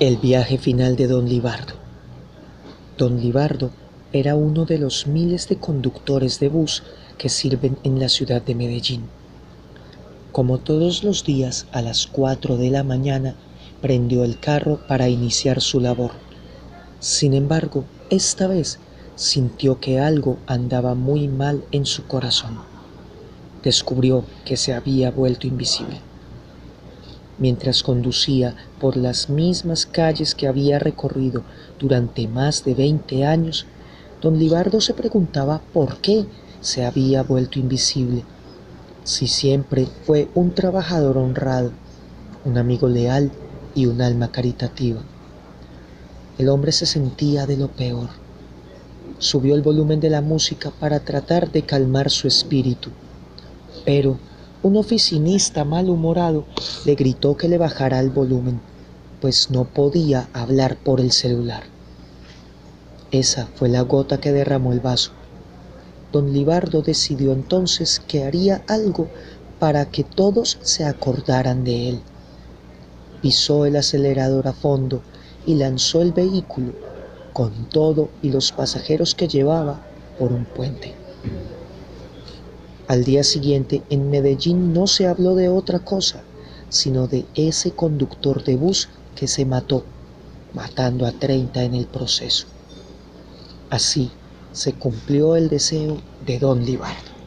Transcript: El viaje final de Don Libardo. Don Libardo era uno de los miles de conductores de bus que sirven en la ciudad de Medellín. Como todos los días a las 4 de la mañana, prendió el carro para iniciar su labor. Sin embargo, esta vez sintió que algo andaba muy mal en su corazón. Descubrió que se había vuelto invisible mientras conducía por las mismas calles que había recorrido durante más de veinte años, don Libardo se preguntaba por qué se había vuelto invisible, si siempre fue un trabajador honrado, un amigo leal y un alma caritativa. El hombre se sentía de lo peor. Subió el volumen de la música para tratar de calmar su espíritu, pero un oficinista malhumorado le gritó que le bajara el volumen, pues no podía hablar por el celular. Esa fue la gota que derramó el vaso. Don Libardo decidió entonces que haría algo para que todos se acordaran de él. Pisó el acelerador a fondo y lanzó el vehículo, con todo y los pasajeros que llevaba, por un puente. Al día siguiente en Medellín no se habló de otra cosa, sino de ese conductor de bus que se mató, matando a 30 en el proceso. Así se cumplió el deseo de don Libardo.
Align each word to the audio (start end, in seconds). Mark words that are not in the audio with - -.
El 0.00 0.16
viaje 0.16 0.56
final 0.56 0.96
de 0.96 1.06
Don 1.08 1.28
Libardo. 1.28 1.74
Don 2.96 3.20
Libardo 3.20 3.70
era 4.14 4.34
uno 4.34 4.64
de 4.64 4.78
los 4.78 5.06
miles 5.06 5.46
de 5.46 5.56
conductores 5.56 6.40
de 6.40 6.48
bus 6.48 6.82
que 7.18 7.28
sirven 7.28 7.76
en 7.84 8.00
la 8.00 8.08
ciudad 8.08 8.40
de 8.40 8.54
Medellín. 8.54 9.02
Como 10.32 10.56
todos 10.56 11.04
los 11.04 11.22
días 11.26 11.66
a 11.72 11.82
las 11.82 12.06
4 12.06 12.56
de 12.56 12.70
la 12.70 12.82
mañana, 12.82 13.34
prendió 13.82 14.24
el 14.24 14.40
carro 14.40 14.80
para 14.88 15.10
iniciar 15.10 15.60
su 15.60 15.80
labor. 15.80 16.12
Sin 16.98 17.34
embargo, 17.34 17.84
esta 18.08 18.46
vez 18.46 18.78
sintió 19.16 19.80
que 19.80 20.00
algo 20.00 20.38
andaba 20.46 20.94
muy 20.94 21.28
mal 21.28 21.62
en 21.72 21.84
su 21.84 22.06
corazón. 22.06 22.58
Descubrió 23.62 24.24
que 24.46 24.56
se 24.56 24.72
había 24.72 25.10
vuelto 25.10 25.46
invisible 25.46 26.09
mientras 27.40 27.82
conducía 27.82 28.54
por 28.78 28.96
las 28.96 29.28
mismas 29.28 29.86
calles 29.86 30.36
que 30.36 30.46
había 30.46 30.78
recorrido 30.78 31.42
durante 31.80 32.28
más 32.28 32.64
de 32.64 32.74
veinte 32.74 33.24
años, 33.24 33.66
don 34.22 34.38
Libardo 34.38 34.80
se 34.80 34.94
preguntaba 34.94 35.60
por 35.72 35.96
qué 35.96 36.26
se 36.60 36.84
había 36.84 37.22
vuelto 37.22 37.58
invisible, 37.58 38.22
si 39.02 39.26
siempre 39.26 39.88
fue 40.04 40.28
un 40.34 40.52
trabajador 40.52 41.16
honrado, 41.16 41.72
un 42.44 42.58
amigo 42.58 42.86
leal 42.86 43.32
y 43.74 43.86
un 43.86 44.02
alma 44.02 44.30
caritativa. 44.30 45.00
El 46.38 46.48
hombre 46.50 46.72
se 46.72 46.86
sentía 46.86 47.46
de 47.46 47.56
lo 47.56 47.68
peor. 47.68 48.08
Subió 49.18 49.54
el 49.54 49.62
volumen 49.62 50.00
de 50.00 50.10
la 50.10 50.20
música 50.20 50.70
para 50.70 51.00
tratar 51.00 51.50
de 51.50 51.62
calmar 51.62 52.10
su 52.10 52.28
espíritu, 52.28 52.90
pero 53.84 54.18
un 54.62 54.76
oficinista 54.76 55.64
malhumorado 55.64 56.44
le 56.84 56.94
gritó 56.94 57.36
que 57.36 57.48
le 57.48 57.56
bajara 57.56 57.98
el 57.98 58.10
volumen, 58.10 58.60
pues 59.20 59.50
no 59.50 59.64
podía 59.64 60.28
hablar 60.34 60.76
por 60.76 61.00
el 61.00 61.12
celular. 61.12 61.62
Esa 63.10 63.46
fue 63.54 63.68
la 63.70 63.80
gota 63.82 64.20
que 64.20 64.32
derramó 64.32 64.72
el 64.72 64.80
vaso. 64.80 65.12
Don 66.12 66.32
Libardo 66.32 66.82
decidió 66.82 67.32
entonces 67.32 68.02
que 68.06 68.24
haría 68.24 68.62
algo 68.68 69.08
para 69.58 69.86
que 69.86 70.04
todos 70.04 70.58
se 70.62 70.84
acordaran 70.84 71.64
de 71.64 71.88
él. 71.88 72.00
Pisó 73.22 73.64
el 73.64 73.76
acelerador 73.76 74.46
a 74.46 74.52
fondo 74.52 75.02
y 75.46 75.54
lanzó 75.54 76.02
el 76.02 76.12
vehículo, 76.12 76.72
con 77.32 77.68
todo 77.68 78.10
y 78.22 78.30
los 78.30 78.52
pasajeros 78.52 79.14
que 79.14 79.28
llevaba, 79.28 79.80
por 80.18 80.32
un 80.32 80.44
puente. 80.44 80.94
Al 82.90 83.04
día 83.04 83.22
siguiente 83.22 83.84
en 83.88 84.10
Medellín 84.10 84.72
no 84.72 84.88
se 84.88 85.06
habló 85.06 85.36
de 85.36 85.48
otra 85.48 85.78
cosa, 85.78 86.24
sino 86.70 87.06
de 87.06 87.24
ese 87.36 87.70
conductor 87.70 88.42
de 88.42 88.56
bus 88.56 88.88
que 89.14 89.28
se 89.28 89.44
mató, 89.44 89.84
matando 90.54 91.06
a 91.06 91.12
30 91.12 91.62
en 91.62 91.76
el 91.76 91.86
proceso. 91.86 92.48
Así 93.70 94.10
se 94.50 94.72
cumplió 94.72 95.36
el 95.36 95.48
deseo 95.48 95.98
de 96.26 96.40
don 96.40 96.64
Libardo. 96.64 97.19